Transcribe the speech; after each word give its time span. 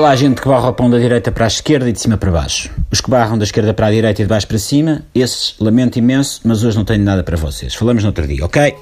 lá 0.00 0.10
a 0.10 0.16
gente 0.16 0.40
que 0.40 0.48
barra 0.48 0.70
o 0.70 0.72
pão 0.72 0.90
da 0.90 0.98
direita 0.98 1.30
para 1.30 1.44
a 1.44 1.48
esquerda 1.48 1.88
e 1.88 1.92
de 1.92 2.00
cima 2.00 2.16
para 2.16 2.30
baixo. 2.30 2.70
Os 2.90 3.00
que 3.00 3.10
barram 3.10 3.36
da 3.36 3.44
esquerda 3.44 3.74
para 3.74 3.86
a 3.86 3.90
direita 3.90 4.22
e 4.22 4.24
de 4.24 4.28
baixo 4.28 4.46
para 4.46 4.58
cima, 4.58 5.02
esses 5.14 5.54
lamento 5.60 5.98
imenso, 5.98 6.40
mas 6.44 6.64
hoje 6.64 6.76
não 6.76 6.84
tenho 6.84 7.04
nada 7.04 7.22
para 7.22 7.36
vocês. 7.36 7.74
Falamos 7.74 8.02
no 8.02 8.08
outro 8.08 8.26
dia, 8.26 8.44
ok? 8.44 8.74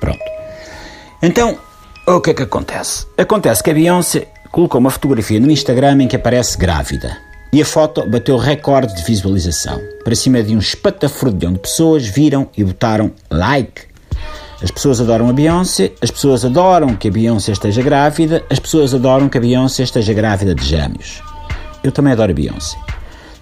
Pronto. 0.00 0.20
Então, 1.22 1.58
o 2.06 2.20
que 2.20 2.30
é 2.30 2.34
que 2.34 2.42
acontece? 2.42 3.06
Acontece 3.16 3.62
que 3.62 3.70
a 3.70 3.74
Beyoncé 3.74 4.28
colocou 4.52 4.78
uma 4.78 4.90
fotografia 4.90 5.40
no 5.40 5.50
Instagram 5.50 6.02
em 6.02 6.08
que 6.08 6.16
aparece 6.16 6.58
grávida. 6.58 7.16
E 7.52 7.62
a 7.62 7.64
foto 7.64 8.06
bateu 8.08 8.36
recorde 8.36 8.94
de 8.94 9.02
visualização. 9.02 9.80
Para 10.04 10.14
cima 10.14 10.42
de 10.42 10.54
um 10.54 10.58
espatafrodilhão 10.58 11.54
de 11.54 11.60
pessoas 11.60 12.06
viram 12.06 12.48
e 12.56 12.62
botaram 12.62 13.12
like. 13.30 13.82
As 14.62 14.70
pessoas 14.70 15.00
adoram 15.00 15.28
a 15.28 15.32
Beyoncé, 15.32 15.92
as 16.00 16.10
pessoas 16.10 16.44
adoram 16.44 16.96
que 16.96 17.08
a 17.08 17.10
Beyoncé 17.10 17.52
esteja 17.52 17.82
grávida, 17.82 18.42
as 18.48 18.58
pessoas 18.58 18.94
adoram 18.94 19.28
que 19.28 19.36
a 19.36 19.40
Beyoncé 19.40 19.82
esteja 19.82 20.14
grávida 20.14 20.54
de 20.54 20.64
gêmeos. 20.64 21.22
Eu 21.84 21.92
também 21.92 22.12
adoro 22.12 22.32
a 22.32 22.34
Beyoncé. 22.34 22.78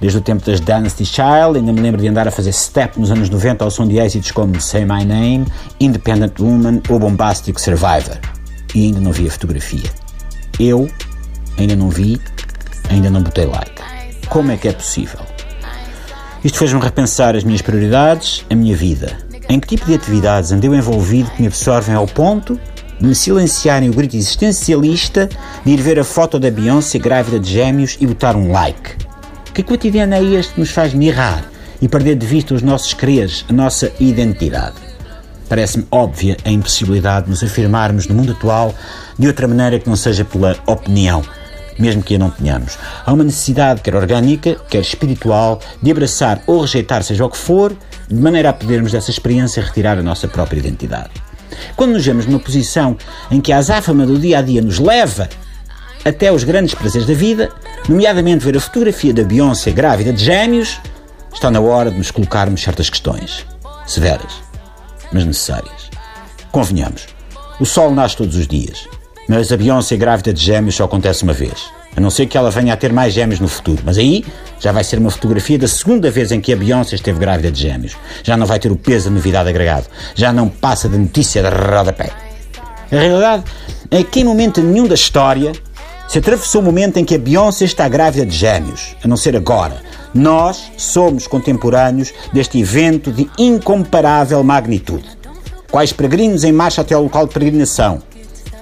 Desde 0.00 0.18
o 0.18 0.20
tempo 0.20 0.44
das 0.44 0.60
Dynasty 0.60 1.04
Child, 1.06 1.56
ainda 1.56 1.72
me 1.72 1.80
lembro 1.80 2.00
de 2.00 2.08
andar 2.08 2.26
a 2.26 2.30
fazer 2.30 2.52
step 2.52 2.98
nos 2.98 3.10
anos 3.12 3.30
90 3.30 3.64
ao 3.64 3.70
som 3.70 3.86
de 3.86 3.96
êxitos 3.96 4.32
como 4.32 4.60
Say 4.60 4.84
My 4.84 5.04
Name, 5.04 5.46
Independent 5.78 6.38
Woman 6.40 6.80
ou 6.88 6.98
Bombastic 6.98 7.58
Survivor. 7.60 8.18
E 8.74 8.86
ainda 8.86 9.00
não 9.00 9.12
vi 9.12 9.28
a 9.28 9.30
fotografia. 9.30 9.88
Eu 10.58 10.90
ainda 11.56 11.76
não 11.76 11.90
vi, 11.90 12.20
ainda 12.90 13.08
não 13.08 13.22
botei 13.22 13.46
like. 13.46 13.80
Como 14.28 14.50
é 14.50 14.56
que 14.56 14.68
é 14.68 14.72
possível? 14.72 15.20
Isto 16.42 16.58
fez-me 16.58 16.80
repensar 16.80 17.36
as 17.36 17.44
minhas 17.44 17.62
prioridades, 17.62 18.44
a 18.50 18.54
minha 18.54 18.76
vida. 18.76 19.16
Em 19.48 19.60
que 19.60 19.68
tipo 19.68 19.84
de 19.84 19.94
atividades 19.94 20.52
andei 20.52 20.70
envolvido 20.70 21.30
que 21.30 21.42
me 21.42 21.48
absorvem 21.48 21.94
ao 21.94 22.06
ponto 22.06 22.58
de 22.98 23.06
me 23.06 23.14
silenciarem 23.14 23.90
o 23.90 23.92
grito 23.92 24.16
existencialista 24.16 25.28
de 25.64 25.72
ir 25.72 25.80
ver 25.80 25.98
a 25.98 26.04
foto 26.04 26.38
da 26.38 26.50
Beyoncé 26.50 26.98
grávida 26.98 27.38
de 27.38 27.50
gêmeos 27.50 27.96
e 28.00 28.06
botar 28.06 28.36
um 28.36 28.50
like? 28.50 28.96
Que 29.52 29.62
cotidiano 29.62 30.14
é 30.14 30.22
este 30.22 30.54
que 30.54 30.60
nos 30.60 30.70
faz 30.70 30.94
mirrar 30.94 31.44
e 31.80 31.88
perder 31.88 32.16
de 32.16 32.26
vista 32.26 32.54
os 32.54 32.62
nossos 32.62 32.94
quereres, 32.94 33.44
a 33.48 33.52
nossa 33.52 33.92
identidade? 34.00 34.76
Parece-me 35.48 35.86
óbvia 35.90 36.36
a 36.44 36.50
impossibilidade 36.50 37.26
de 37.26 37.30
nos 37.30 37.42
afirmarmos 37.42 38.06
no 38.06 38.14
mundo 38.14 38.32
atual 38.32 38.74
de 39.18 39.26
outra 39.26 39.46
maneira 39.46 39.78
que 39.78 39.88
não 39.88 39.96
seja 39.96 40.24
pela 40.24 40.56
opinião, 40.66 41.22
mesmo 41.78 42.02
que 42.02 42.14
a 42.14 42.18
não 42.18 42.30
tenhamos. 42.30 42.78
Há 43.04 43.12
uma 43.12 43.24
necessidade, 43.24 43.82
quer 43.82 43.94
orgânica, 43.94 44.56
quer 44.70 44.80
espiritual, 44.80 45.60
de 45.82 45.90
abraçar 45.90 46.42
ou 46.46 46.62
rejeitar 46.62 47.02
seja 47.02 47.24
o 47.26 47.30
que 47.30 47.36
for, 47.36 47.76
de 48.08 48.14
maneira 48.14 48.50
a 48.50 48.52
podermos 48.52 48.92
dessa 48.92 49.10
experiência 49.10 49.62
retirar 49.62 49.98
a 49.98 50.02
nossa 50.02 50.28
própria 50.28 50.58
identidade. 50.58 51.10
Quando 51.76 51.92
nos 51.92 52.04
vemos 52.04 52.26
numa 52.26 52.38
posição 52.38 52.96
em 53.30 53.40
que 53.40 53.52
a 53.52 53.58
azáfama 53.58 54.06
do 54.06 54.18
dia 54.18 54.38
a 54.38 54.42
dia 54.42 54.60
nos 54.60 54.78
leva 54.78 55.28
até 56.04 56.30
os 56.30 56.44
grandes 56.44 56.74
prazeres 56.74 57.06
da 57.06 57.14
vida, 57.14 57.50
nomeadamente 57.88 58.44
ver 58.44 58.56
a 58.56 58.60
fotografia 58.60 59.14
da 59.14 59.24
Beyoncé 59.24 59.70
grávida 59.70 60.12
de 60.12 60.24
gêmeos, 60.24 60.80
está 61.32 61.50
na 61.50 61.60
hora 61.60 61.90
de 61.90 61.96
nos 61.96 62.10
colocarmos 62.10 62.62
certas 62.62 62.90
questões. 62.90 63.46
Severas, 63.86 64.42
mas 65.12 65.24
necessárias. 65.24 65.90
Convenhamos, 66.50 67.06
o 67.58 67.64
sol 67.64 67.90
nasce 67.90 68.16
todos 68.16 68.36
os 68.36 68.46
dias, 68.46 68.86
mas 69.28 69.50
a 69.50 69.56
Beyoncé 69.56 69.96
grávida 69.96 70.32
de 70.32 70.42
gêmeos 70.42 70.74
só 70.74 70.84
acontece 70.84 71.22
uma 71.22 71.32
vez. 71.32 71.70
A 71.96 72.00
não 72.00 72.10
ser 72.10 72.26
que 72.26 72.36
ela 72.36 72.50
venha 72.50 72.74
a 72.74 72.76
ter 72.76 72.92
mais 72.92 73.12
gêmeos 73.12 73.40
no 73.40 73.48
futuro. 73.48 73.82
Mas 73.84 73.98
aí 73.98 74.24
já 74.58 74.72
vai 74.72 74.82
ser 74.82 74.98
uma 74.98 75.10
fotografia 75.10 75.58
da 75.58 75.68
segunda 75.68 76.10
vez 76.10 76.32
em 76.32 76.40
que 76.40 76.52
a 76.52 76.56
Beyoncé 76.56 76.96
esteve 76.96 77.18
grávida 77.18 77.50
de 77.50 77.60
gêmeos. 77.60 77.96
Já 78.22 78.36
não 78.36 78.46
vai 78.46 78.58
ter 78.58 78.72
o 78.72 78.76
peso 78.76 79.06
da 79.06 79.10
novidade 79.14 79.48
agregado. 79.48 79.86
Já 80.14 80.32
não 80.32 80.48
passa 80.48 80.88
da 80.88 80.98
notícia 80.98 81.42
da 81.42 81.50
rodapé. 81.50 82.10
A 82.90 82.96
realidade 82.96 83.44
é 83.90 84.02
que 84.02 84.20
em 84.20 84.24
momento 84.24 84.60
nenhum 84.60 84.86
da 84.86 84.94
história 84.94 85.52
se 86.08 86.18
atravessou 86.18 86.60
o 86.60 86.64
momento 86.64 86.98
em 86.98 87.04
que 87.04 87.14
a 87.14 87.18
Beyoncé 87.18 87.64
está 87.64 87.88
grávida 87.88 88.26
de 88.26 88.36
gêmeos, 88.36 88.94
a 89.02 89.08
não 89.08 89.16
ser 89.16 89.36
agora. 89.36 89.82
Nós 90.12 90.70
somos 90.76 91.26
contemporâneos 91.26 92.12
deste 92.32 92.58
evento 92.58 93.10
de 93.10 93.28
incomparável 93.38 94.42
magnitude. 94.44 95.08
Quais 95.70 95.92
peregrinos 95.92 96.44
em 96.44 96.52
marcha 96.52 96.82
até 96.82 96.94
ao 96.94 97.02
local 97.02 97.26
de 97.26 97.34
peregrinação? 97.34 98.00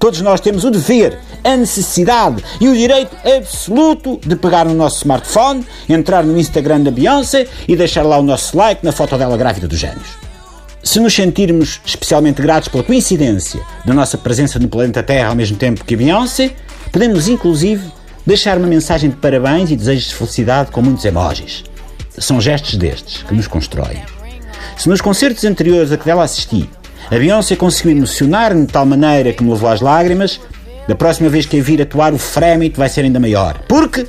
Todos 0.01 0.21
nós 0.23 0.41
temos 0.41 0.65
o 0.65 0.71
dever, 0.71 1.19
a 1.45 1.57
necessidade 1.57 2.43
e 2.61 2.69
o 2.69 2.75
direito 2.75 3.17
absoluto 3.27 4.21
de 4.25 4.37
pegar 4.37 4.65
no 4.65 4.75
nosso 4.75 4.99
smartphone, 4.99 5.67
entrar 5.89 6.25
no 6.25 6.39
Instagram 6.39 6.83
da 6.83 6.91
Beyoncé 6.91 7.47
e 7.67 7.77
deixar 7.77 8.03
lá 8.03 8.19
o 8.19 8.23
nosso 8.23 8.57
like 8.57 8.85
na 8.85 8.93
foto 8.93 9.17
dela 9.17 9.37
grávida 9.37 9.69
dos 9.69 9.79
gêmeos. 9.79 10.23
Se 10.83 10.99
nos 10.99 11.15
sentirmos 11.15 11.81
especialmente 11.87 12.43
gratos 12.43 12.69
pela 12.69 12.83
coincidência 12.83 13.61
da 13.85 13.95
nossa 13.95 14.19
presença 14.19 14.59
no 14.59 14.69
planeta 14.69 15.03
Terra 15.03 15.29
ao 15.29 15.37
mesmo 15.37 15.57
tempo 15.57 15.85
que 15.85 15.95
a 15.95 15.97
Beyoncé, 15.97 16.55
podemos 16.91 17.29
inclusive 17.29 17.83
deixar 18.27 18.59
uma 18.59 18.67
mensagem 18.67 19.11
de 19.11 19.17
parabéns 19.17 19.71
e 19.71 19.77
desejos 19.77 20.09
de 20.09 20.15
felicidade 20.15 20.71
com 20.71 20.83
muitos 20.83 21.05
emojis. 21.05 21.65
São 22.19 22.41
gestos 22.41 22.77
destes 22.77 23.23
que 23.23 23.35
nos 23.35 23.47
constroem. 23.47 24.03
Se 24.77 24.89
nos 24.89 25.01
concertos 25.01 25.45
anteriores 25.45 25.93
a 25.93 25.97
que 25.97 26.05
dela 26.05 26.25
assisti, 26.25 26.69
a 27.11 27.17
Beyoncé 27.17 27.57
conseguiu 27.57 27.97
emocionar-me 27.97 28.67
de 28.67 28.73
tal 28.73 28.87
maneira 28.87 29.33
que 29.33 29.43
me 29.43 29.51
levou 29.51 29.69
às 29.69 29.81
lágrimas, 29.81 30.41
da 30.87 30.95
próxima 30.95 31.29
vez 31.29 31.47
que 31.47 31.59
a 31.59 31.63
vir 31.63 31.81
atuar, 31.81 32.13
o 32.13 32.19
frémito 32.19 32.79
vai 32.79 32.89
ser 32.89 33.03
ainda 33.03 33.21
maior. 33.21 33.59
Porque 33.69 34.07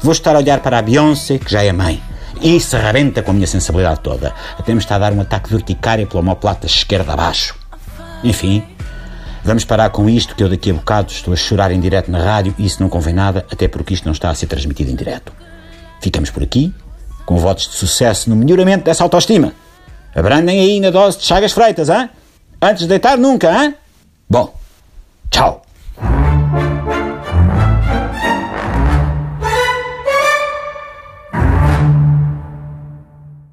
vou 0.00 0.12
estar 0.12 0.34
a 0.34 0.38
olhar 0.38 0.60
para 0.60 0.78
a 0.78 0.82
Beyoncé, 0.82 1.38
que 1.38 1.50
já 1.50 1.62
é 1.62 1.72
mãe. 1.72 2.02
E 2.40 2.56
isso 2.56 2.76
arrebenta 2.76 3.22
com 3.22 3.30
a 3.30 3.34
minha 3.34 3.46
sensibilidade 3.46 4.00
toda. 4.00 4.34
Até 4.58 4.72
me 4.72 4.78
está 4.78 4.96
a 4.96 4.98
dar 4.98 5.12
um 5.12 5.20
ataque 5.20 5.48
de 5.48 5.54
urticária 5.54 6.06
pela 6.06 6.20
homoplata 6.20 6.66
esquerda 6.66 7.12
abaixo. 7.12 7.54
Enfim, 8.22 8.62
vamos 9.44 9.64
parar 9.64 9.90
com 9.90 10.08
isto, 10.08 10.34
que 10.34 10.42
eu 10.42 10.48
daqui 10.48 10.70
a 10.70 10.74
bocado 10.74 11.12
estou 11.12 11.32
a 11.32 11.36
chorar 11.36 11.70
em 11.70 11.80
direto 11.80 12.10
na 12.10 12.22
rádio 12.22 12.54
e 12.58 12.66
isso 12.66 12.82
não 12.82 12.88
convém 12.88 13.14
nada, 13.14 13.46
até 13.50 13.68
porque 13.68 13.94
isto 13.94 14.04
não 14.04 14.12
está 14.12 14.30
a 14.30 14.34
ser 14.34 14.46
transmitido 14.46 14.90
em 14.90 14.96
direto. 14.96 15.32
Ficamos 16.00 16.30
por 16.30 16.42
aqui, 16.42 16.74
com 17.24 17.36
votos 17.36 17.68
de 17.68 17.74
sucesso 17.74 18.28
no 18.30 18.36
melhoramento 18.36 18.84
dessa 18.84 19.02
autoestima. 19.02 19.52
Abrandem 20.14 20.60
aí 20.60 20.80
na 20.80 20.90
dose 20.90 21.18
de 21.18 21.24
Chagas 21.24 21.52
Freitas, 21.52 21.88
hein? 21.88 22.08
Antes 22.60 22.82
de 22.82 22.88
deitar, 22.88 23.18
nunca, 23.18 23.52
hein? 23.52 23.74
Bom, 24.28 24.54
tchau. 25.30 25.65